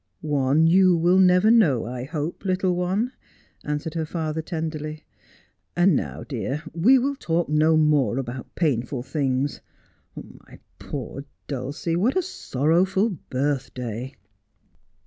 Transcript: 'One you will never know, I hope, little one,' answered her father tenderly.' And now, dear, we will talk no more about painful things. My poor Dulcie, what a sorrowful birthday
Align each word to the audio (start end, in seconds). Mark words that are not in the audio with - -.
'One 0.39 0.65
you 0.65 0.97
will 0.97 1.19
never 1.19 1.51
know, 1.51 1.85
I 1.85 2.05
hope, 2.05 2.43
little 2.43 2.75
one,' 2.75 3.11
answered 3.63 3.93
her 3.93 4.03
father 4.07 4.41
tenderly.' 4.41 5.05
And 5.77 5.95
now, 5.95 6.23
dear, 6.23 6.63
we 6.73 6.97
will 6.97 7.15
talk 7.15 7.49
no 7.49 7.77
more 7.77 8.17
about 8.17 8.55
painful 8.55 9.03
things. 9.03 9.61
My 10.15 10.57
poor 10.79 11.23
Dulcie, 11.45 11.95
what 11.95 12.17
a 12.17 12.23
sorrowful 12.23 13.11
birthday 13.29 14.15